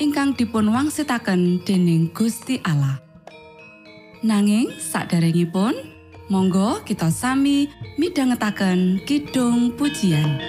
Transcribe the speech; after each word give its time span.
ingkang 0.00 0.32
dipun 0.32 0.72
wangsitaken 0.72 1.60
dening 1.68 2.08
Gusti 2.16 2.56
Allah. 2.64 3.04
Nanging 4.24 4.72
saderengipun, 4.80 5.76
monggo 6.32 6.80
kita 6.88 7.12
sami 7.12 7.68
midhangetaken 8.00 9.04
kidung 9.04 9.76
pujian. 9.76 10.40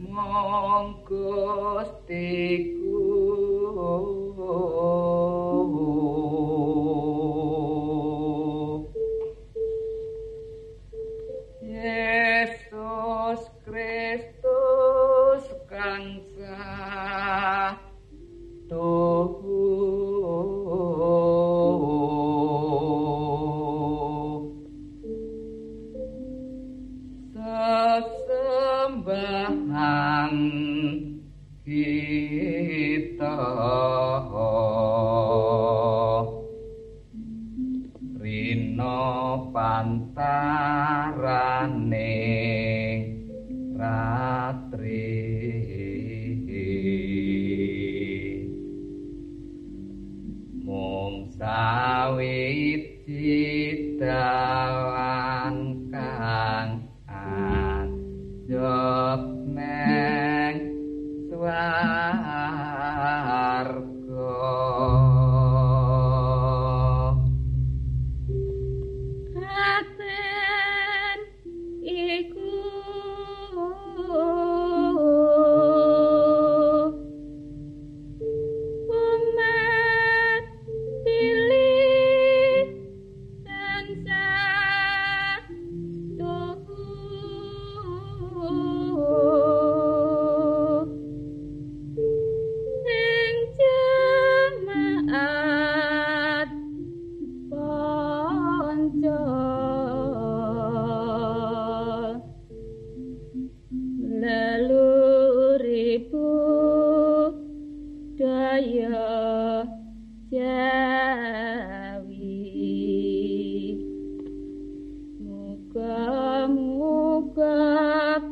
Monggo 0.00 1.84
stiku 1.84 3.04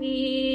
happy. 0.00 0.50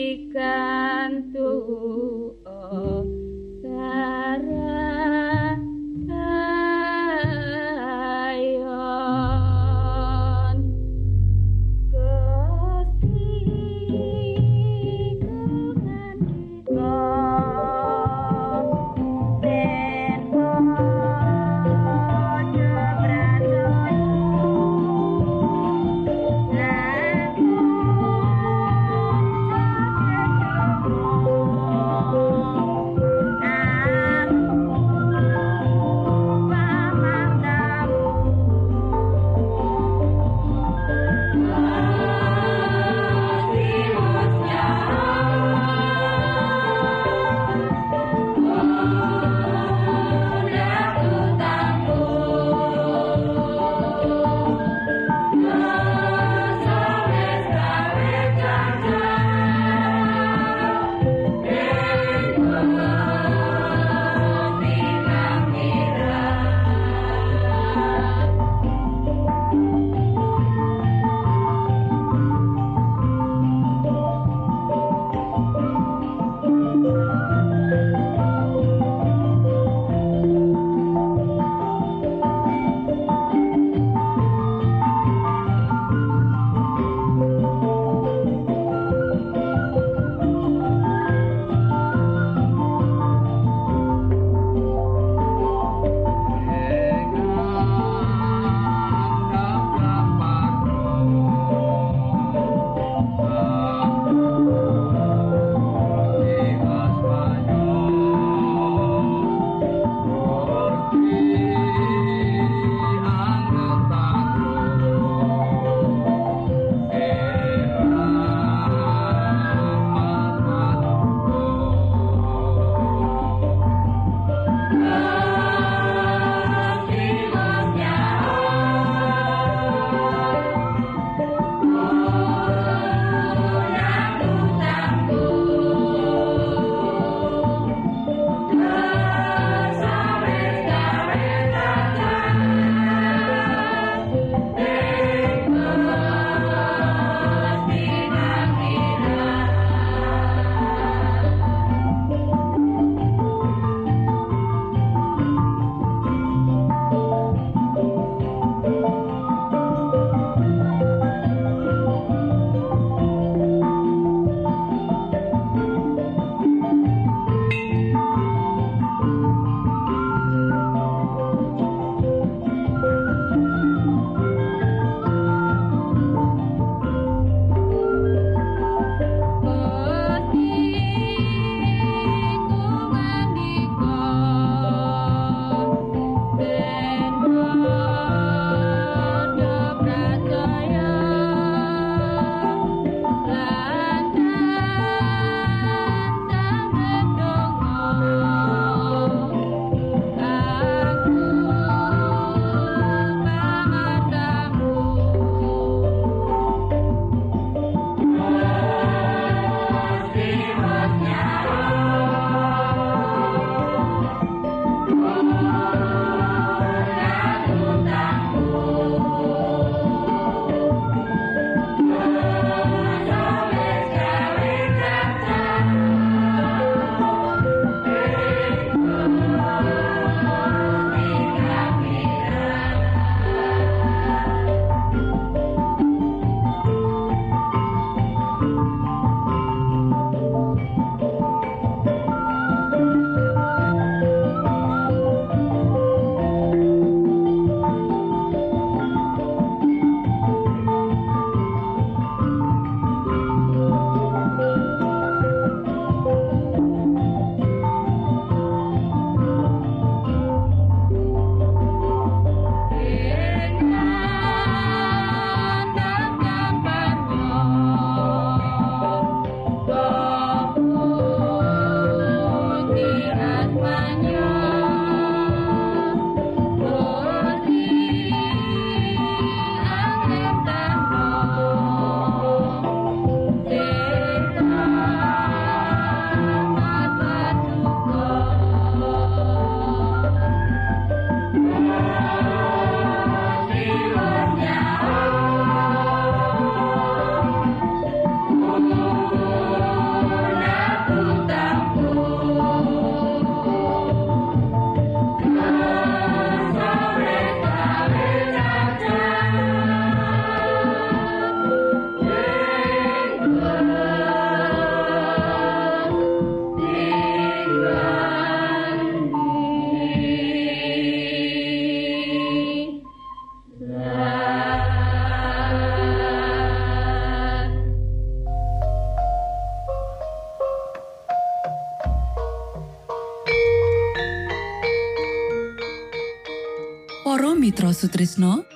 Sutrisno. 337.75 338.48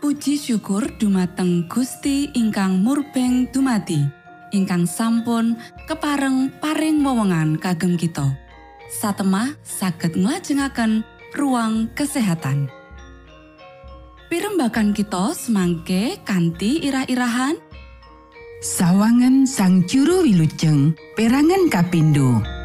Puji 0.00 0.40
syukur 0.40 0.88
dumateng 0.96 1.68
Gusti 1.68 2.32
ingkang 2.32 2.80
murbeng 2.80 3.52
dumati 3.52 4.24
ingkang 4.56 4.88
sampun 4.88 5.60
kepareng 5.84 6.48
paring 6.62 7.04
wewenngan 7.04 7.60
kagem 7.60 8.00
kita. 8.00 8.32
Satemah 8.88 9.58
saged 9.60 10.16
nglajengaken 10.16 11.04
ruang 11.36 11.92
kesehatan. 11.92 12.72
Pirembakan 14.32 14.96
kita 14.96 15.36
semangke 15.36 16.18
kanthi 16.24 16.82
irah-irahan. 16.82 17.60
Sawangan 18.64 19.44
sang 19.44 19.84
juru 19.84 20.24
wilujeng 20.24 20.96
perangan 21.14 21.68
kapindo. 21.70 22.55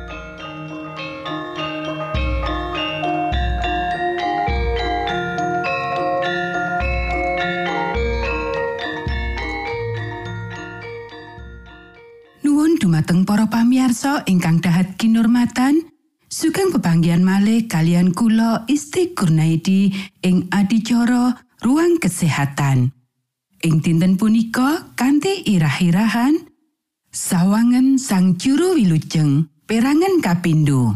Pamiarsa 14.12 14.27
ingkang 14.27 14.60
dahat 14.60 15.00
kinurmatan, 15.00 15.88
sugeng 16.27 16.75
pebanggian 16.75 17.24
malih 17.24 17.63
kalian 17.72 18.12
kula 18.12 18.68
Isti 18.68 19.15
Kurnaidi 19.15 19.88
ing 20.20 20.51
adicara 20.51 21.39
ruang 21.63 21.96
kesehatan. 21.96 22.91
Ing 23.63 23.80
dinten 23.80 24.20
punika 24.20 24.91
kanthi 25.00 25.48
irah-irahan 25.48 26.51
Sawangan 27.12 28.00
sang 28.00 28.39
juru 28.39 28.75
wilujeng 28.75 29.48
perangan 29.68 30.24
kapindo. 30.24 30.96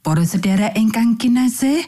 Para 0.00 0.24
sedherek 0.24 0.76
ingkang 0.76 1.16
kinasih, 1.16 1.84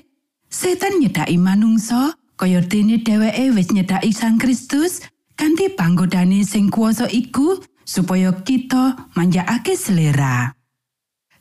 setan 0.49 1.01
nyedaki 1.01 1.37
manungsa 1.37 2.17
kaya 2.37 2.65
dene 2.65 3.01
dheweke 3.05 3.53
wis 3.53 3.69
nyedaki 3.69 4.13
Sang 4.17 4.41
Kristus 4.41 5.05
kanthi 5.37 5.73
panggodane 5.73 6.41
sing 6.45 6.73
kuasa 6.73 7.05
iku 7.09 7.61
supaya 7.85 8.33
kita 8.43 9.11
manjakake 9.15 9.77
selera. 9.77 10.55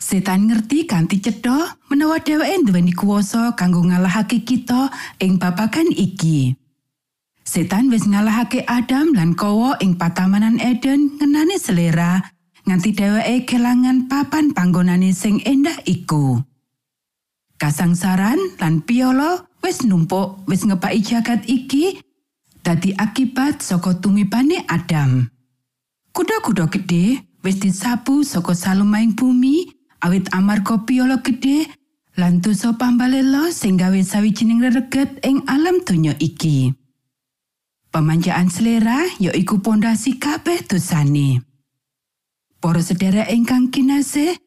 Setan 0.02 0.50
ngerti 0.50 0.90
kanthi 0.90 1.22
cetha 1.22 1.78
menawa 1.86 2.18
dheweke 2.18 2.66
nduweni 2.66 2.90
kuasa 2.98 3.54
kanggo 3.54 3.86
ngalahake 3.86 4.42
kita 4.42 4.90
ing 5.22 5.38
babagan 5.38 5.94
iki. 5.94 6.58
Setan 7.46 7.94
wis 7.94 8.10
ngalahake 8.10 8.66
Adam 8.66 9.14
lan 9.14 9.38
Kowo 9.38 9.78
ing 9.78 10.02
patamanan 10.02 10.58
Eden 10.58 11.22
ngenani 11.22 11.62
selera 11.62 12.18
nganti 12.66 12.98
dheweke 12.98 13.46
kelangan 13.46 14.10
papan 14.10 14.58
panggonane 14.58 15.14
sing 15.14 15.38
endah 15.46 15.78
iku. 15.86 16.42
Kasangsaran 17.62 18.58
lan 18.58 18.82
piolo 18.82 19.46
wis 19.62 19.86
numpuk 19.86 20.50
wis 20.50 20.66
ngepaki 20.66 21.06
jagat 21.06 21.46
iki 21.46 22.02
dadi 22.66 22.98
akibat 22.98 23.62
saka 23.62 24.02
tumibane 24.02 24.66
Adam. 24.66 25.30
Kuda-kuda 26.12 26.68
gede 26.68 27.24
wis 27.44 27.58
disapu 27.64 28.24
saka 28.28 28.52
salumahing 28.52 29.16
bumi 29.16 29.72
awit 30.04 30.28
amarga 30.36 30.84
piolo 30.84 31.24
gede 31.24 31.72
lan 32.20 32.44
dosa 32.44 32.76
pambalela 32.76 33.50
sing 33.56 33.80
gawe 33.80 33.98
sawijining 34.04 34.60
rereget 34.60 35.24
ing 35.24 35.40
alam 35.48 35.80
donya 35.88 36.12
iki. 36.20 36.76
Pemanjaan 37.92 38.52
selera 38.52 39.04
ya 39.20 39.32
iku 39.32 39.60
pondasi 39.64 40.20
kabeh 40.20 40.64
dosane. 40.68 41.44
Para 42.62 42.80
sedherek 42.84 43.32
ingkang 43.32 43.74
kinasih, 43.74 44.38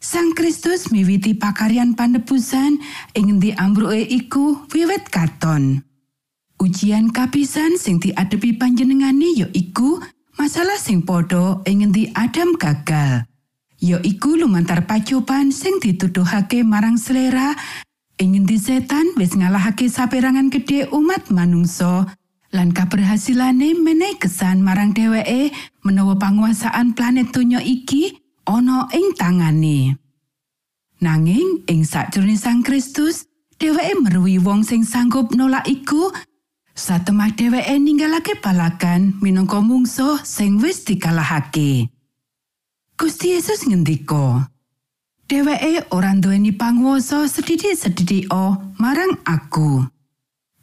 Sang 0.00 0.32
Kristus 0.32 0.88
miwiti 0.88 1.36
pakaryan 1.36 1.92
panebusan 1.92 2.80
ing 3.12 3.24
ngendi 3.28 3.52
ambruke 3.60 4.00
iku 4.00 4.64
wiwit 4.72 5.12
katon. 5.12 5.84
Ujian 6.56 7.12
kapisan 7.12 7.76
sing 7.76 8.00
diadepi 8.00 8.56
panjenengane 8.56 9.28
ya 9.36 9.44
iku 9.52 10.00
masalah 10.40 10.80
sing 10.80 11.04
padha 11.04 11.60
ing 11.68 11.84
ngendi 11.84 12.16
Adam 12.16 12.56
gagal. 12.56 13.28
Ya 13.76 14.00
iku 14.00 14.40
lumantar 14.40 14.88
pacoban 14.88 15.52
sing 15.52 15.76
dituduhake 15.84 16.64
marang 16.64 16.96
selera 16.96 17.52
ing 18.16 18.32
ngendi 18.32 18.56
setan 18.56 19.12
wis 19.20 19.36
ngalahake 19.36 19.92
saperangan 19.92 20.48
gede 20.48 20.88
umat 20.96 21.28
manungsa 21.28 22.08
lan 22.56 22.72
kaberhasilane 22.72 23.76
menehi 23.76 24.16
kesan 24.16 24.64
marang 24.64 24.96
dheweke 24.96 25.52
menawa 25.84 26.16
panguasaan 26.16 26.96
planet 26.96 27.36
donya 27.36 27.60
iki 27.60 28.16
ana 28.48 28.88
ing 28.96 29.12
tangane. 29.20 30.00
Nanging 31.04 31.68
ing 31.68 31.84
sakjroning 31.84 32.40
Sang 32.40 32.64
Kristus, 32.64 33.28
dheweke 33.60 33.92
meruwi 34.00 34.40
wong 34.40 34.64
sing 34.64 34.88
sanggup 34.88 35.36
nolak 35.36 35.68
iku. 35.68 36.08
Satemah 36.80 37.36
dheweke 37.36 37.76
ninggalake 37.76 38.40
balakan 38.40 39.12
minangka 39.20 39.60
mungsuh 39.60 40.16
sing 40.24 40.56
wis 40.64 40.80
dikalahake. 40.88 41.92
Gusti 42.96 43.36
Yesus 43.36 43.68
ngendika, 43.68 44.48
Dheweke 45.28 45.92
ora 45.92 46.16
nduweni 46.16 46.56
panguwasa 46.56 47.28
sedidik-sedidik 47.28 48.32
marang 48.80 49.20
aku. 49.28 49.84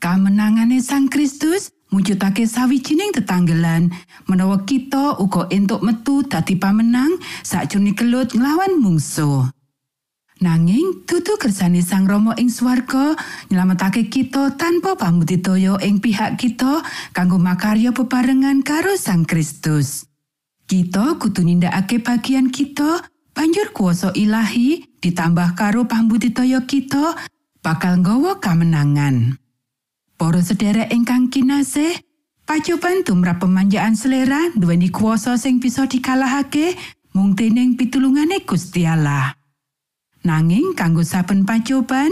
Kamenangane 0.02 0.82
Sang 0.82 1.06
Kristus 1.06 1.70
mujudake 1.94 2.50
sawijining 2.50 3.14
tetanggelan 3.14 3.94
menawa 4.26 4.66
kita 4.66 5.22
uga 5.22 5.46
entuk 5.54 5.86
metu 5.86 6.26
dadi 6.26 6.58
pamenang 6.58 7.14
sakjroning 7.46 7.94
kelut 7.94 8.34
nglawan 8.34 8.82
mungsuh. 8.82 9.54
Nanging 10.38 11.01
dudu 11.10 11.34
kersane 11.41 11.82
Sang 11.82 12.06
Rama 12.06 12.38
ing 12.38 12.53
swarga 12.53 13.17
nyelametake 13.50 14.06
kita 14.06 14.53
tanpa 14.53 14.94
pamudidaya 14.94 15.82
ing 15.82 15.98
pihak 15.98 16.38
kita 16.38 16.86
kanggo 17.10 17.41
makarya 17.41 17.89
bebarengan 17.89 18.62
karo 18.62 18.94
Sang 19.01 19.25
Kristus. 19.25 20.06
Kita 20.70 21.17
kudu 21.17 21.41
nindakake 21.41 22.06
bagian 22.06 22.53
kita 22.53 23.01
banjur 23.34 23.74
kuasa 23.74 24.13
ilahi 24.13 24.86
ditambah 25.01 25.58
karo 25.58 25.89
pambudidaya 25.89 26.62
kita 26.70 27.17
bakal 27.65 27.98
nggawa 28.01 28.38
kamenangan. 28.38 29.41
Para 30.17 30.41
sedherek 30.41 30.94
ingkang 30.94 31.34
kinasih, 31.34 31.98
pacoban 32.46 33.06
tumrap 33.06 33.41
pemanjaan 33.41 33.98
selera 33.98 34.53
duweni 34.53 34.89
kuasa 34.94 35.38
sing 35.38 35.58
bisa 35.58 35.86
dikalahake 35.89 36.77
mung 37.13 37.38
dening 37.38 37.77
pitulungane 37.77 38.46
Gusti 38.46 38.86
Allah. 38.86 39.37
Nanging 40.28 40.76
kanggo 40.76 41.08
saben 41.08 41.48
pacoban, 41.48 42.12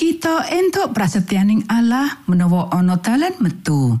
kita 0.00 0.48
entuk 0.48 0.96
prasetyaning 0.96 1.68
Allah 1.68 2.24
menawa 2.24 2.72
ana 2.72 2.96
dalan 2.96 3.36
metu. 3.36 4.00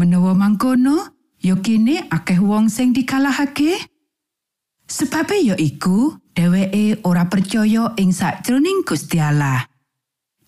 Menawa 0.00 0.32
mangkono, 0.32 1.20
ya 1.36 1.60
kene 1.60 2.08
akeh 2.08 2.40
wong 2.40 2.72
sing 2.72 2.96
dikalahake. 2.96 3.76
Sebabe 4.88 5.36
ya 5.36 5.52
iku, 5.60 6.16
dheweke 6.32 7.04
ora 7.04 7.28
percaya 7.28 7.92
ing 8.00 8.16
sakjroning 8.16 8.88
Gusti 8.88 9.20
Allah. 9.20 9.68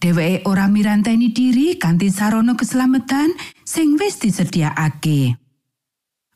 Dheweke 0.00 0.48
ora 0.48 0.72
miranteni 0.72 1.28
diri 1.28 1.76
kanthi 1.76 2.08
sarana 2.08 2.56
keselamatan 2.56 3.36
sing 3.68 4.00
wis 4.00 4.16
disediakake. 4.16 5.36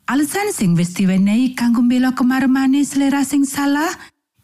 Alasan 0.05 0.53
sing 0.53 0.77
wis 0.77 0.93
diwenehi 0.93 1.57
kanggo 1.57 1.81
mbela 1.81 2.13
kemaremane 2.13 2.85
selera 2.85 3.25
sing 3.25 3.49
salah 3.49 3.91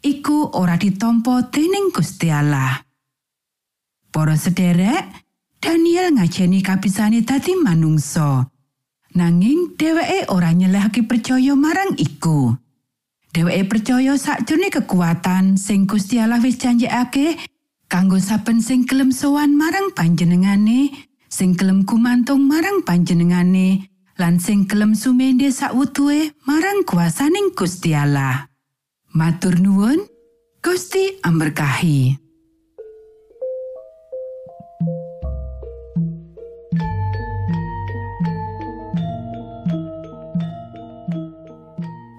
iku 0.03 0.51
ora 0.53 0.75
ditompo 0.75 1.47
dening 1.47 1.89
Gusti 1.95 2.27
Allah. 2.29 2.83
Para 4.13 4.37
sederek, 4.37 5.09
Daniel 5.57 6.13
ngajeni 6.13 6.61
kapisane 6.61 7.23
dadi 7.25 7.55
manungsa. 7.57 8.45
Nanging 9.15 9.79
dheweke 9.79 10.29
ora 10.29 10.53
nyelehake 10.53 11.07
percaya 11.07 11.55
marang 11.55 11.97
iku. 11.97 12.53
Dheweke 13.33 13.65
percaya 13.65 14.13
sakjroning 14.13 14.69
kekuatan 14.69 15.57
sing 15.57 15.89
Gusti 15.89 16.21
Allah 16.21 16.37
wis 16.37 16.61
janjekake 16.61 17.39
kanggo 17.89 18.21
saben 18.21 18.61
sing 18.61 18.85
gelem 18.85 19.09
sowan 19.09 19.57
marang 19.57 19.93
panjenengane, 19.93 20.93
sing 21.29 21.57
gelem 21.57 21.85
kumantung 21.85 22.45
marang 22.45 22.85
panjenengane, 22.85 23.89
lan 24.17 24.37
sing 24.37 24.69
gelem 24.69 24.93
sumende 24.93 25.49
sakwutuhe 25.49 26.37
marang 26.45 26.85
kuasaning 26.85 27.53
Gusti 27.57 27.97
Allah. 27.97 28.52
Matur 29.13 29.61
nuwun, 29.61 30.09
Gusti 30.65 31.21
amberkahi. 31.21 32.17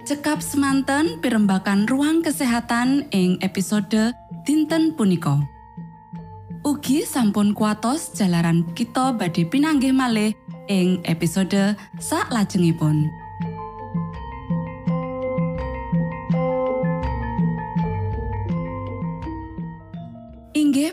Cekap 0.07 0.39
semanten 0.39 1.19
pimbakan 1.19 1.91
ruang 1.91 2.23
kesehatan 2.23 3.11
ing 3.11 3.43
episode 3.43 4.15
dinten 4.47 4.95
punika. 4.95 5.43
Ugi 6.63 7.03
sampun 7.03 7.59
kuatos 7.59 8.15
jalaran 8.15 8.63
kita 8.79 9.11
badhe 9.19 9.43
pinanggih 9.51 9.91
malih 9.91 10.31
ing 10.71 11.03
episode 11.11 11.75
sak 11.99 12.31
lajengipun. 12.31 13.24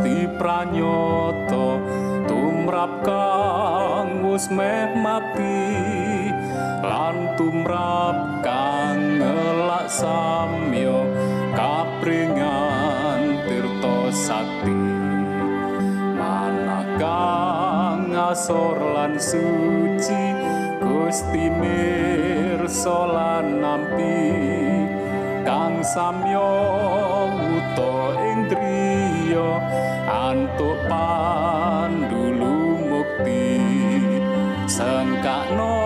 Gusti 0.00 0.24
pranyoto 0.40 1.76
tumrap 2.24 3.04
kang 3.04 4.24
wis 4.24 4.48
meh 4.48 4.96
mati 4.96 6.32
lan 6.80 7.36
tumrap 7.36 8.40
kang 8.40 9.20
ngelak 9.20 9.92
samyo 9.92 11.04
kapringan 11.52 13.44
tirta 13.44 14.08
sakti. 14.08 14.72
Manakang 16.16 18.08
asor 18.16 18.80
lan 18.80 19.20
suci 19.20 20.24
Gusti 20.80 21.52
mirsa 21.60 23.04
lan 23.04 23.60
nampi 23.60 24.16
kang 25.44 25.84
samyo 25.84 26.48
wuto 27.36 28.16
ing 28.16 28.48
driya 29.30 29.62
antuk 30.10 30.74
pandulu 30.90 32.82
mukti. 32.90 33.62
Sengkakno 34.66 35.78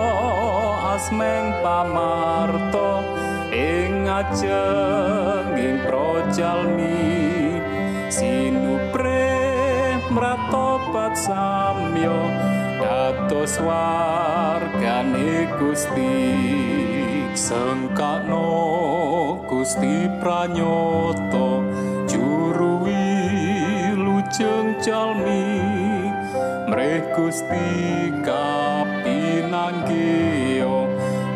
asmeng 0.97 1.53
pamarto 1.61 3.05
ing 3.53 4.09
ajeng 4.09 5.53
ing 5.53 5.77
projalmi. 5.85 7.21
Sinupre 8.09 9.29
mratobat 10.09 11.13
samyo 11.13 12.17
dados 12.81 13.61
wargane 13.61 15.53
Gusti. 15.61 16.17
Sengkakno 17.37 18.49
Gusti 19.45 20.09
pranyoto 20.17 21.74
wilujeng 24.35 24.75
jalmi 24.83 25.63
mreh 26.67 27.07
Gusti 27.15 28.11
kapinanggih 28.19 30.67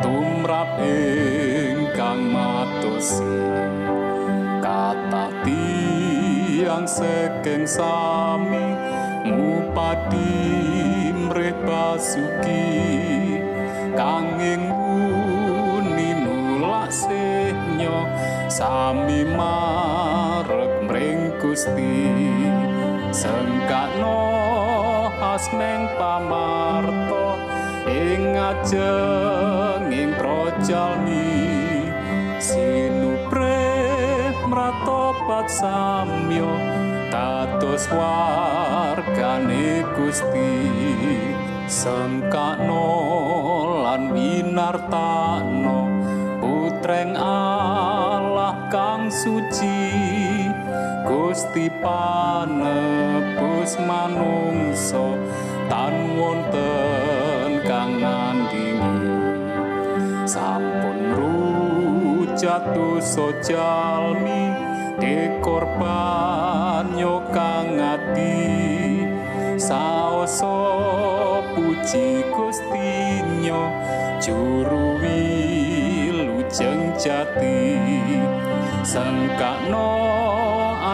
tumrap 0.03 0.75
ingkang 0.83 2.27
matosi 2.27 3.39
kata 4.59 5.31
tiang 5.47 6.83
sekeng 6.83 7.63
sami 7.63 8.75
ngupadi 9.31 11.15
mreh 11.15 11.55
basuki. 11.63 12.67
Kanging 13.95 14.75
uni 14.75 16.19
nulak 16.19 16.91
senyo 16.91 18.03
sami 18.51 19.23
marek 19.23 20.83
mring 20.83 21.31
Gusti 21.39 22.58
sengkakno 23.09 24.21
asmeng 25.17 25.89
pamarto 25.97 27.37
ing 27.89 28.37
ajeng 28.37 29.89
ing 29.89 30.11
projalmi. 30.15 31.49
Sinupre 32.39 33.65
mratobat 34.47 35.49
samyo 35.49 36.53
dados 37.09 37.89
wargane 37.91 39.83
Gusti. 39.97 40.53
Sengkakno 41.69 42.89
lan 43.85 44.09
winartano 44.09 45.85
putreng 46.41 47.13
Allah 47.13 48.73
kang 48.73 49.13
suci 49.13 50.08
Gusti 51.09 51.65
panebus 51.81 53.81
manungso 53.81 55.17
tan 55.65 56.13
wonten 56.13 57.65
kang 57.65 57.97
nandingi 57.97 59.09
sampun 60.29 61.17
rujatuh 61.17 63.01
sojalmi 63.01 64.53
dekorban 65.01 66.93
yo 66.93 67.25
kang 67.33 67.81
ati. 67.81 69.01
Saoso 69.57 70.61
puji 71.57 72.21
Gustinyo 72.29 73.65
juru 74.21 75.01
wilujeng 75.01 76.93
jati. 77.01 77.81
Sengkakno 78.85 79.89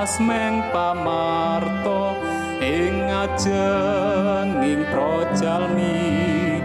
asmeng 0.05 0.61
pamarto 0.69 2.13
ing 2.61 3.09
ajeng 3.09 4.61
ing 4.61 4.85
projalmi 4.93 6.61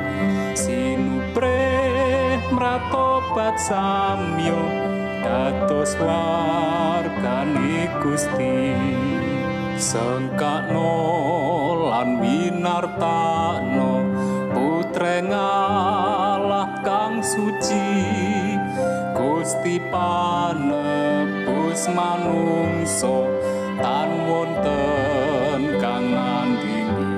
sinupre 0.53 1.64
mratobat 2.53 3.57
samyo 3.57 4.61
dados 5.24 5.96
wargane 5.96 7.88
Gusti. 8.05 8.76
Sengkakno 9.81 10.92
lan 11.88 12.20
winartano 12.20 14.05
putreng 14.53 15.33
Allah 15.33 16.68
kang 16.85 17.24
suci 17.24 17.88
Gusti 19.16 19.81
panebus 21.81 21.97
manungso 21.97 23.25
tan 23.81 24.11
wonten 24.29 25.81
kang 25.81 26.12
nandingi. 26.12 27.09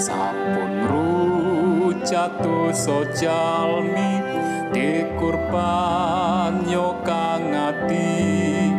Sampun 0.00 0.72
rujatuh 0.88 2.72
sojalmi 2.72 4.24
dikurban 4.72 6.64
yo 6.64 6.96
kang 7.04 7.52
ati. 7.52 8.72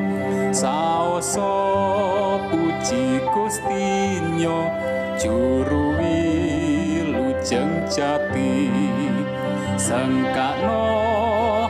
Saoso 0.50 1.54
puji 2.50 3.22
Gustinyo 3.30 4.66
juru 5.22 5.94
wilujeng 6.00 7.86
jati. 7.86 8.72
Sengkakno 9.76 10.88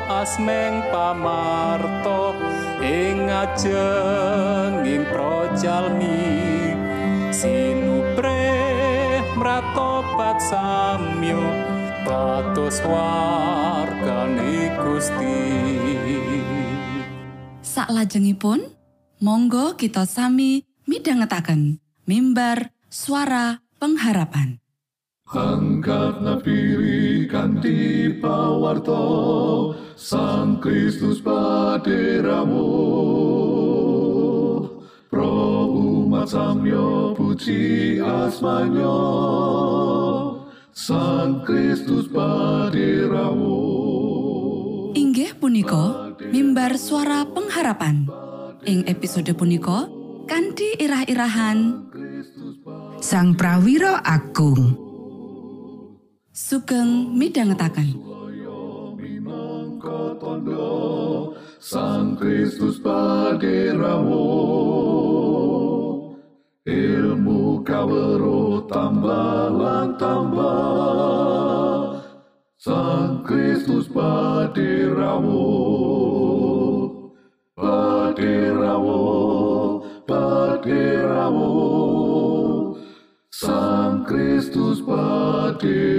asmeng 0.05 0.85
pamarto 0.93 2.44
ing 2.85 3.25
ajeng 3.25 4.85
ing 4.85 5.01
projalmi 5.09 6.21
sinupre 7.33 8.45
mratobat 9.33 10.37
samyo 10.37 11.41
dados 12.05 12.77
wargane 12.85 14.69
Gusti 14.77 15.41
Saklajengipun, 17.65 18.71
monggo 19.19 19.73
kita 19.75 20.05
sami 20.05 20.63
midhangetaken 20.85 21.81
mimbar 22.05 22.71
suara 22.87 23.65
pengharapan. 23.81 24.61
Angkat 25.25 26.21
napiri 26.21 27.25
kanthi 27.25 28.13
pawarto 28.21 29.73
Sang 29.95 30.59
Kristus 30.59 31.23
paderamu 31.23 32.67
Pro 35.07 35.71
umat 35.71 36.27
samyo 36.27 37.15
puji 37.15 37.95
asmanyo 38.03 38.99
Sang 40.75 41.47
Kristus 41.47 42.11
paderamu 42.11 43.55
Inggih 44.99 45.31
punika 45.39 46.11
mimbar 46.27 46.75
suara 46.75 47.23
pengharapan. 47.31 48.11
Ing 48.67 48.83
episode 48.91 49.31
punika 49.31 49.87
kanthi 50.27 50.75
irah-irahan. 50.75 51.87
Sang 52.99 53.31
Prawiro 53.39 53.95
Agung. 54.03 54.75
Sugeng 56.35 57.15
midhangetaken 57.15 58.14
minangka 60.25 60.25
tandha 60.25 61.37
Sang 61.59 62.15
Kristus 62.17 62.79
paderawo 62.81 64.25
ilmu 66.65 67.61
kawero 67.65 68.65
tambah 68.69 69.49
lan 69.53 69.97
tambah 69.97 72.01
Sang 72.57 73.21
Kristus 73.25 73.87
paderawo 73.89 75.45
paderawo 77.57 79.01
paderawo 80.05 81.49
Sang 83.29 84.05
Kristus 84.05 84.81
paderawo 84.85 85.94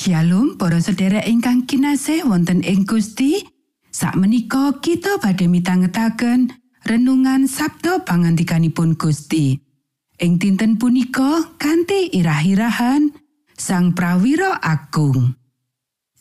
Shalom 0.00 0.56
para 0.56 0.80
sedherek 0.80 1.28
ingkang 1.28 1.68
kinasih 1.68 2.24
wonten 2.24 2.64
ing 2.64 2.88
Gusti. 2.88 3.44
Sakmenika 3.92 4.80
kita 4.80 5.20
badhe 5.20 5.44
mitangetaken 5.44 6.56
renungan 6.88 7.44
Sabda 7.44 8.00
pangandikanipun 8.08 8.96
Gusti. 8.96 9.60
Ing 10.16 10.40
dinten 10.40 10.80
punika 10.80 11.52
kanthi 11.60 12.16
irah-irahan 12.16 13.12
Sang 13.52 13.92
Prawiro 13.92 14.48
Agung. 14.64 15.36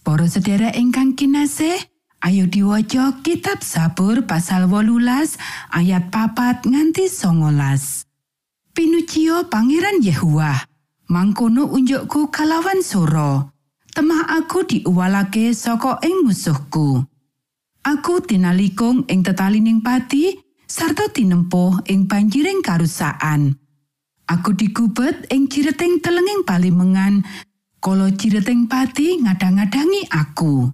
Para 0.03 0.27
sedherek 0.27 0.75
ingkang 0.75 1.15
kinasih, 1.15 1.79
ayo 2.19 2.51
diwaca 2.51 3.23
kitab 3.23 3.63
Sabur 3.63 4.27
pasal 4.27 4.67
18 4.67 5.39
ayat 5.71 6.11
papat 6.11 6.67
nganti 6.67 7.07
songolas. 7.07 8.03
Pinucio 8.75 9.47
Pangeran 9.47 10.03
Yehuwa, 10.03 10.67
mangkono 11.07 11.71
unjukku 11.71 12.27
kalawan 12.27 12.83
soro. 12.83 13.55
Temah 13.99 14.31
aku 14.31 14.63
diuwalake 14.63 15.51
saka 15.51 15.99
ing 16.07 16.23
musuhku. 16.23 17.03
Aku 17.83 18.23
tinalikung 18.23 19.03
ing 19.11 19.27
tetalining 19.27 19.83
pati 19.83 20.39
sarta 20.63 21.11
tinempuh 21.11 21.83
ing 21.83 22.07
banjiring 22.07 22.63
karusaan. 22.63 23.59
Aku 24.23 24.55
digubet 24.55 25.27
ing 25.35 25.51
cireting 25.51 25.99
telenging 25.99 26.47
palimengan, 26.47 27.27
kala 27.83 28.07
cireting 28.15 28.71
pati 28.71 29.19
ngadang-adangi 29.19 30.07
aku. 30.15 30.71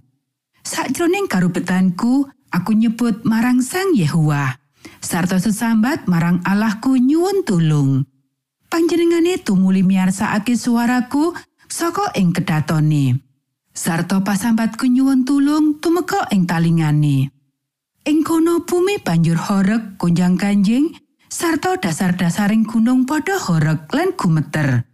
Sakjroning 0.62 1.26
karubetanku, 1.26 2.30
aku 2.54 2.78
nyebut 2.78 3.26
marang 3.26 3.58
Sang 3.58 3.90
Yehuwa, 3.98 4.54
sarta 5.02 5.42
sesambat 5.42 6.06
marang 6.06 6.46
Allahku 6.46 6.94
nyuwun 6.94 7.42
tulung. 7.42 8.06
Panjenengane 8.70 9.42
tumuli 9.42 9.82
miyarsakake 9.82 10.54
suaraku 10.54 11.34
saka 11.68 12.14
ing 12.16 12.32
kedatone. 12.32 13.20
Sarta 13.76 14.24
pasambatku 14.24 14.88
nyuwun 14.88 15.28
tulung 15.28 15.76
tumeka 15.84 16.32
ing 16.32 16.48
talingane. 16.48 17.28
Ing 18.06 18.24
kono 18.24 18.64
bumi 18.64 19.02
banjur 19.02 19.36
horeg 19.36 19.98
kunjang 20.00 20.38
kanjing 20.40 20.94
sarta 21.28 21.76
dasar-dasaring 21.76 22.64
gunung 22.64 23.04
padha 23.04 23.36
horeg 23.36 23.84
lan 23.92 24.16
gumeter. 24.16 24.88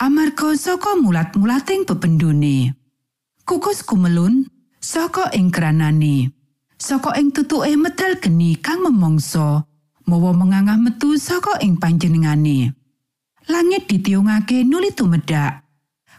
Amarga 0.00 0.54
saka 0.54 0.96
mulat-mulating 0.96 1.84
bebendune. 1.84 2.72
Kukus 3.44 3.82
kumelun 3.82 4.48
saka 4.80 5.28
ing 5.34 5.50
kranane. 5.52 6.32
Saka 6.78 7.18
ing 7.20 7.32
tutuke 7.32 7.72
medal 7.74 8.20
geni 8.20 8.56
kang 8.60 8.84
memongso, 8.84 9.64
mawa 10.06 10.30
mengangah 10.32 10.78
metu 10.78 11.16
saka 11.20 11.60
ing 11.64 11.80
panjenengane. 11.80 12.72
Langit 13.48 13.88
ditiungake 13.90 14.62
nuli 14.64 14.92
tumedak. 14.92 15.65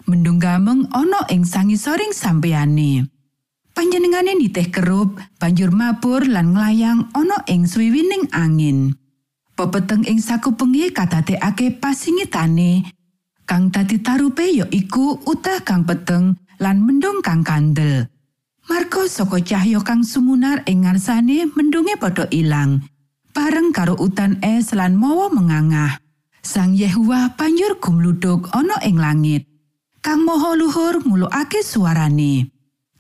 Mendung 0.08 0.39
gameng 0.39 0.88
ana 0.96 1.28
ing 1.28 1.43
sangisoring 1.43 2.15
sampeyane. 2.15 3.12
Panjenengane 3.76 4.39
nitih 4.39 4.72
kerup, 4.72 5.20
banjur 5.36 5.67
mabur 5.76 6.24
lan 6.24 6.56
nglayang 6.56 7.12
ana 7.12 7.43
ing 7.52 7.67
swiwining 7.67 8.32
angin. 8.32 8.96
Pepeteng 9.60 10.08
ing 10.08 10.24
sakupenge 10.24 10.96
kadadekake 10.96 11.76
pasingitane. 11.84 12.88
Kang 13.43 13.67
dadi 13.67 14.00
tarupe 14.00 14.48
ya 14.48 14.63
iku 14.72 15.20
utah 15.28 15.60
kang 15.67 15.84
peteng 15.84 16.39
lan 16.63 16.88
mendung 16.88 17.20
kang 17.20 17.43
kandel. 17.43 18.08
Marga 18.72 19.12
saka 19.12 19.43
cahya 19.43 19.84
kang 19.84 20.08
sumunar 20.08 20.63
ing 20.72 20.88
ngarsane 20.88 21.52
mendunge 21.52 22.00
padha 22.00 22.32
ilang. 22.32 22.80
Bareng 23.36 23.76
karo 23.76 24.00
utan 24.00 24.39
es 24.39 24.72
lan 24.72 24.96
mawa 24.96 25.28
mengangah. 25.36 26.00
Sang 26.48 26.80
Yehuwa 26.80 27.36
banjur 27.36 27.76
gumludhuk 27.84 28.56
ana 28.56 28.80
ing 28.88 28.96
langit. 28.96 29.57
Kang 30.08 30.24
Maha 30.24 30.56
Luhur 30.56 31.04
ngulukake 31.04 31.60
suarane. 31.60 32.48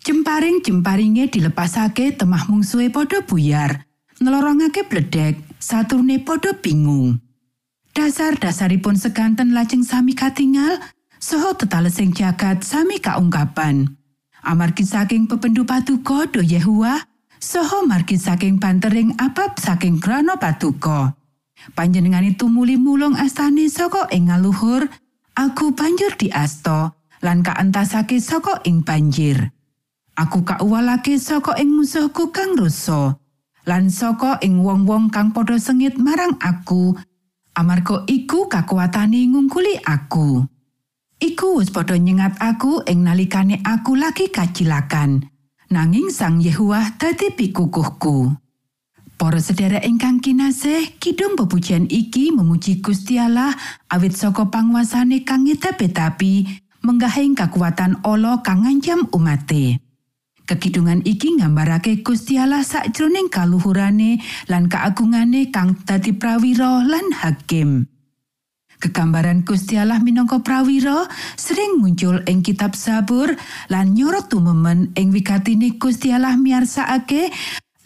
Jemparing-jemparinge 0.03 1.31
dilepasake 1.31 2.19
temah 2.19 2.43
mungsuhe 2.51 2.91
padha 2.91 3.23
buyar. 3.23 3.87
Nelorongake 4.19 4.83
bledek, 4.91 5.39
saturune 5.55 6.19
padha 6.19 6.51
bingung. 6.59 7.15
Dasar-dasaripun 7.95 8.99
sekanten 8.99 9.55
lajeng 9.55 9.87
sami 9.87 10.19
katingal, 10.19 10.83
saha 11.15 11.55
tetalesing 11.55 12.11
jagat 12.11 12.67
sami 12.67 12.99
kaungkapan. 12.99 13.87
Amargi 14.43 14.83
saking 14.83 15.31
pependu 15.31 15.63
patuko 15.63 16.27
do 16.27 16.43
Yehuwa, 16.43 17.07
saha 17.39 17.87
margi 17.87 18.19
saking 18.19 18.59
bantering 18.59 19.15
abab 19.15 19.55
saking 19.55 20.03
grana 20.03 20.35
patuko. 20.35 21.15
Panjenengane 21.71 22.35
tumuli 22.35 22.75
mulung 22.75 23.15
astane 23.15 23.71
saka 23.71 24.11
ing 24.11 24.27
ngaluhur, 24.27 24.91
aku 25.39 25.71
banjur 25.71 26.11
diasto 26.19 26.96
lan 27.21 27.41
kaentasake 27.45 28.21
saka 28.21 28.61
ing 28.67 28.85
banjir. 28.85 29.53
Aku 30.17 30.41
kauwalake 30.41 31.21
saka 31.21 31.57
ing 31.61 31.77
musuhku 31.77 32.33
kang 32.33 32.57
rusa 32.57 33.21
lan 33.67 33.91
saka 33.91 34.39
ing 34.41 34.63
wong-wong 34.63 35.11
kang 35.11 35.35
padha 35.35 35.59
sengit 35.59 35.99
marang 35.99 36.39
aku 36.41 36.95
amarga 37.53 38.07
iku 38.07 38.47
kakuatane 38.47 39.27
ngungkuli 39.27 39.77
aku. 39.83 40.45
Iku 41.17 41.59
wis 41.59 41.73
padha 41.73 41.97
nyengat 41.97 42.37
aku 42.37 42.85
ing 42.85 43.03
nalikane 43.03 43.59
aku 43.65 43.97
lagi 43.97 44.29
kacilakan. 44.29 45.25
Nanging 45.67 46.13
Sang 46.15 46.39
Yehuwa 46.39 46.95
dadi 46.95 47.27
pikukuhku. 47.33 48.31
Para 49.17 49.41
sedherek 49.41 49.81
ingkang 49.81 50.21
kinasih, 50.21 50.95
kidung 51.01 51.33
bepujian 51.33 51.89
iki 51.89 52.29
memuji 52.29 52.79
Gusti 52.85 53.17
Allah 53.17 53.51
awit 53.89 54.13
saka 54.13 54.47
panguasane 54.47 55.25
kang 55.25 55.43
ngedap-edapi 55.43 56.45
menggahing 56.85 57.33
kakuatan 57.37 58.01
Allah 58.05 58.41
kang 58.45 58.65
ngancam 58.65 59.09
umate. 59.13 59.81
Kekidungan 60.47 61.03
iki 61.03 61.35
nggambarake 61.35 62.07
Gusti 62.07 62.39
Allah 62.39 62.63
sakjroning 62.63 63.27
kaluhurane 63.27 64.23
lan 64.47 64.71
keagungane 64.71 65.51
kang 65.51 65.75
dadi 65.83 66.15
prawira 66.15 66.87
lan 66.87 67.11
hakim. 67.11 67.83
Kegambaran 68.77 69.41
Gusti 69.41 69.75
Allah 69.75 69.97
minangka 69.99 70.39
prawira 70.39 71.09
sering 71.35 71.81
muncul 71.81 72.21
ing 72.29 72.45
kitab 72.45 72.77
Sabur 72.77 73.33
lan 73.73 73.97
nyorot 73.97 74.29
tumemen 74.29 74.93
ing 74.93 75.09
wigatine 75.11 75.75
Gusti 75.75 76.13
Allah 76.13 76.37
miyarsakake 76.37 77.33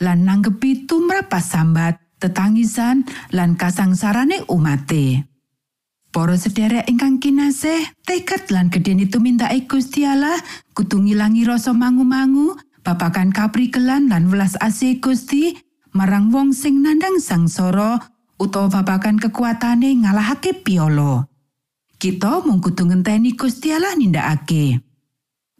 lan 0.04 0.28
nanggepi 0.28 0.86
tumrap 0.86 1.32
pasambat, 1.32 1.98
tetangisan 2.20 3.08
lan 3.34 3.56
kasangsarane 3.56 4.46
umate. 4.52 5.31
Para 6.12 6.36
sedherek 6.36 6.92
ingkang 6.92 7.24
kinasih, 7.24 7.88
tekad 8.04 8.52
lan 8.52 8.68
gedeni 8.68 9.08
tumindake 9.08 9.64
Gusti 9.64 10.04
Allah 10.04 10.36
kudu 10.76 11.00
ngilangi 11.08 11.48
rasa 11.48 11.72
mangu-mangu, 11.72 12.60
babagan 12.84 13.32
kaprikelan 13.32 14.12
lan 14.12 14.28
welas 14.28 14.60
asih 14.60 15.00
Gusti 15.00 15.56
marang 15.96 16.28
wong 16.36 16.52
sing 16.52 16.84
nandhang 16.84 17.16
sangsara 17.24 18.04
utawa 18.36 18.68
babagan 18.68 19.24
kekuatane 19.24 20.04
ngalahake 20.04 20.52
piolo. 20.60 21.32
Kita 21.96 22.44
mung 22.44 22.60
kudu 22.60 22.92
ngenteni 22.92 23.40
Gusti 23.40 23.72
Allah 23.72 23.96
nindakake. 23.96 24.84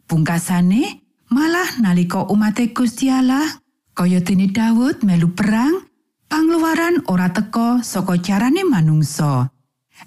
Pungkasane, 0.04 1.00
malah 1.32 1.80
nalika 1.80 2.28
umate 2.28 2.76
Gusti 2.76 3.08
Allah 3.08 3.48
kaya 3.96 4.20
dene 4.20 4.52
Daud 4.52 5.00
melu 5.00 5.32
perang, 5.32 5.88
pangluaran 6.28 7.08
ora 7.08 7.32
teka 7.32 7.80
saka 7.80 8.20
carane 8.20 8.68
manungsa. 8.68 9.48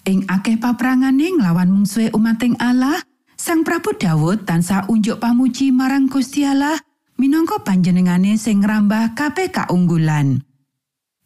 Ing 0.04 0.28
akeh 0.28 0.60
paprangane 0.60 1.32
nglawan 1.40 1.72
mungsuhe 1.72 2.12
umating 2.12 2.60
Allah, 2.60 3.00
Sang 3.36 3.64
Prabu 3.68 3.96
Daud 3.96 4.48
tansah 4.48 4.88
unjuk 4.92 5.20
pamuji 5.20 5.72
marang 5.72 6.08
Gusti 6.08 6.48
Allah 6.48 6.80
minangka 7.20 7.60
panjenengane 7.64 8.40
sing 8.40 8.64
ngrambah 8.64 9.16
kabeh 9.16 9.52
kaunggulan. 9.52 10.40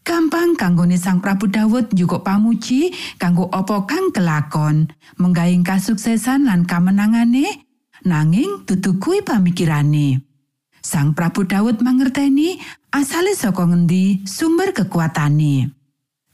Gampang 0.02 0.58
kanggone 0.58 0.98
Sang 0.98 1.22
Prabu 1.22 1.46
Daud 1.54 1.94
juga 1.94 2.18
pamuji 2.26 2.90
kanggo 3.22 3.46
apa 3.54 3.86
kang 3.86 4.10
kelakon, 4.10 4.90
menggaing 5.22 5.62
kasuksesan 5.62 6.50
lan 6.50 6.66
kamenangane, 6.66 7.70
nanging 8.02 8.66
dudu 8.66 8.98
kuwi 8.98 9.22
pamikirane. 9.22 10.26
Sang 10.82 11.14
Prabu 11.14 11.46
Daud 11.46 11.86
mangerteni 11.86 12.58
asale 12.90 13.38
saka 13.38 13.70
ngendi 13.70 14.26
sumber 14.26 14.74
kekuatane. 14.74 15.79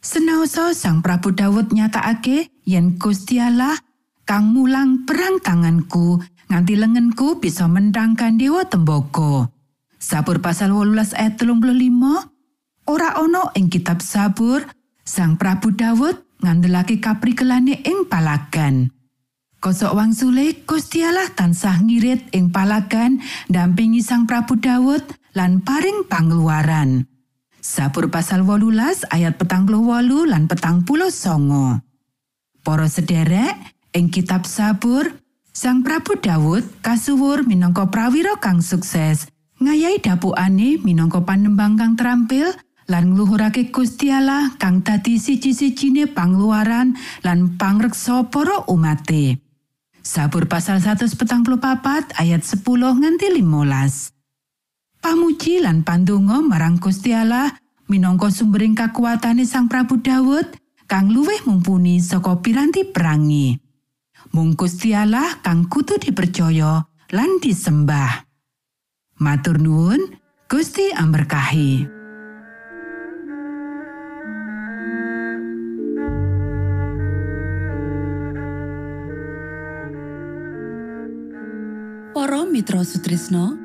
Senaosa 0.06 0.78
Sang 0.78 1.02
Prabu 1.02 1.34
Daud 1.34 1.74
nyatakake 1.74 2.54
yen 2.62 2.94
Gusti 3.02 3.42
Allah 3.42 3.74
kang 4.22 4.54
mulang 4.54 5.02
perang 5.02 5.42
tanganku 5.42 6.22
nganti 6.46 6.78
lengenku 6.78 7.42
bisa 7.42 7.66
menangkan 7.66 8.38
dewa 8.38 8.70
tembaga. 8.70 9.50
Sabur 9.98 10.46
pasal 10.46 10.78
18 10.78 11.18
ayat 11.18 11.42
35 11.42 12.86
ora 12.86 13.18
ana 13.18 13.50
ing 13.58 13.74
kitab 13.74 14.06
Sabur 14.06 14.62
Sang 15.02 15.42
Prabu 15.42 15.74
Daud 15.74 16.22
ngandelake 16.38 17.02
kaprikelane 17.02 17.82
ing 17.82 18.06
palagan. 18.06 18.94
Kosok 19.58 19.98
wangsule 19.98 20.70
Gusti 20.70 21.02
Allah 21.02 21.34
tansah 21.34 21.82
ngirit 21.82 22.30
ing 22.38 22.54
palagan 22.54 23.26
dampingi 23.50 24.06
Sang 24.06 24.30
Prabu 24.30 24.54
Daud 24.62 25.02
lan 25.34 25.66
paring 25.66 26.06
pangluaran. 26.06 27.15
Sabur 27.66 28.14
pasal 28.14 28.46
18 28.46 29.10
ayat 29.10 29.42
petang 29.42 29.66
wolu 29.66 30.30
lan 30.30 30.46
petang 30.46 30.86
puluh 30.86 31.10
songo. 31.10 31.82
Para 32.62 32.86
sederek, 32.86 33.58
ing 33.90 34.14
kitab 34.14 34.46
Sabur, 34.46 35.10
Sang 35.50 35.82
Prabu 35.82 36.14
Daud 36.22 36.62
kasuwur 36.86 37.42
minangka 37.42 37.90
prawira 37.90 38.38
kang 38.38 38.62
sukses, 38.62 39.26
ngayahi 39.58 39.98
dapukane 39.98 40.78
minangka 40.86 41.26
panembang 41.26 41.74
kang 41.74 41.98
terampil 41.98 42.54
lan 42.86 43.18
ngluhurake 43.18 43.74
Gusti 43.74 44.14
Allah 44.14 44.54
kang 44.62 44.86
dadi 44.86 45.18
siji-sijine 45.18 46.06
pangluaran 46.14 46.94
lan 47.26 47.58
pangreksa 47.58 48.30
para 48.30 48.62
umate. 48.70 49.42
Sabur 50.06 50.46
pasal 50.46 50.86
144 50.86 51.18
ayat 52.14 52.42
10 52.46 52.62
nganti 53.02 53.28
15. 53.42 54.15
Pamuji 55.06 55.62
lan 55.62 55.86
pandonga 55.86 56.42
marang 56.42 56.82
Gusti 56.82 57.14
Allah 57.14 57.54
minangka 57.86 58.34
sumbering 58.34 58.74
kakuatane 58.74 59.46
Sang 59.46 59.70
Prabu 59.70 60.02
Daud 60.02 60.50
kang 60.90 61.14
luwih 61.14 61.46
mumpuni 61.46 62.02
saka 62.02 62.42
piranti 62.42 62.82
perangi. 62.90 63.54
Mung 64.34 64.58
Gusti 64.58 64.98
Allah 64.98 65.38
kang 65.46 65.70
kudu 65.70 66.02
dipercaya 66.02 66.90
lan 67.14 67.38
disembah. 67.38 68.26
Matur 69.22 69.62
nuwun, 69.62 70.18
Gusti 70.50 70.90
amberkahi. 70.90 71.86
Para 82.10 82.42
Mitra 82.50 82.82
Sutrisno 82.82 83.65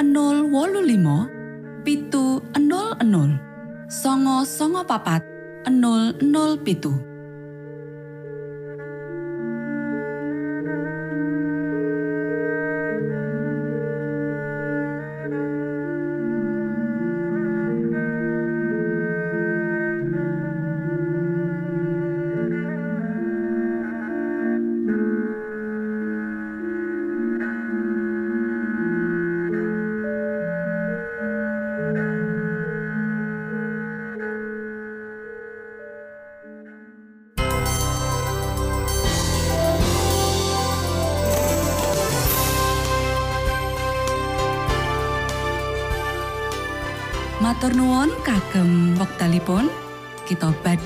025 0.00 1.84
pitu 1.84 2.40
00 2.56 3.36
songo 3.88 4.48
songo 4.48 4.80
papat 4.88 5.20
00 5.68 6.64
pitu 6.64 7.09